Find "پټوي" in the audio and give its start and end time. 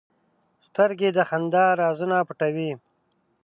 2.27-2.71